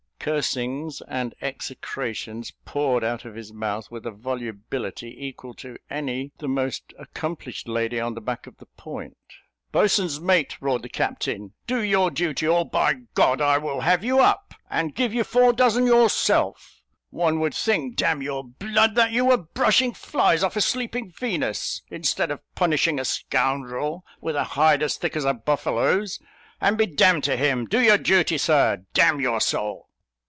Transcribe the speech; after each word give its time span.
Cursings 0.23 1.01
and 1.07 1.33
execrations 1.41 2.53
poured 2.63 3.03
out 3.03 3.25
of 3.25 3.33
his 3.33 3.51
mouth 3.51 3.89
with 3.89 4.05
a 4.05 4.11
volubility 4.11 5.15
equal 5.17 5.55
to 5.55 5.77
any 5.89 6.31
the 6.37 6.47
most 6.47 6.93
accomplished 6.99 7.67
lady 7.67 7.99
on 7.99 8.13
the 8.13 8.21
back 8.21 8.45
of 8.45 8.57
the 8.57 8.67
Point. 8.67 9.17
"Boatswain's 9.71 10.19
mate," 10.21 10.57
roared 10.61 10.83
the 10.83 10.89
captain, 10.89 11.53
"do 11.65 11.81
your 11.81 12.11
duty, 12.11 12.45
or 12.47 12.69
by 12.69 12.93
G 12.93 13.01
I 13.17 13.57
will 13.57 13.79
have 13.81 14.03
you 14.03 14.19
up, 14.19 14.53
and 14.69 14.93
give 14.93 15.11
you 15.11 15.23
four 15.23 15.53
dozen 15.53 15.87
yourself. 15.87 16.81
One 17.09 17.39
would 17.39 17.55
think, 17.55 17.95
d 17.95 18.05
n 18.05 18.21
your 18.21 18.43
b 18.43 18.67
d, 18.67 18.73
that 18.93 19.11
you 19.11 19.25
were 19.25 19.37
brushing 19.37 19.91
flies 19.91 20.43
off 20.43 20.55
a 20.55 20.61
sleeping 20.61 21.09
Venus, 21.17 21.81
instead 21.89 22.29
of 22.29 22.41
punishing 22.53 22.99
a 22.99 23.05
scoundrel, 23.05 24.05
with 24.21 24.35
a 24.35 24.43
hide 24.53 24.83
as 24.83 24.97
thick 24.97 25.15
as 25.15 25.25
a 25.25 25.33
buffalo's, 25.33 26.19
and 26.61 26.77
be 26.77 26.85
d 26.85 26.93
d 26.93 27.21
to 27.21 27.35
him 27.35 27.65
do 27.65 27.81
your 27.81 27.97
duty, 27.97 28.37
Sir, 28.37 28.85
d 28.93 29.01
n 29.01 29.19
your 29.19 29.41
soul." 29.41 29.87